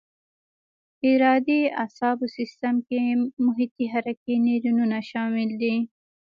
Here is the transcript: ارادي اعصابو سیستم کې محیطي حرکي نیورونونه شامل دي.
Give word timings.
ارادي 1.09 1.59
اعصابو 1.83 2.25
سیستم 2.37 2.75
کې 2.87 2.99
محیطي 3.45 3.85
حرکي 3.93 4.35
نیورونونه 4.47 4.99
شامل 5.09 5.49
دي. 5.61 5.75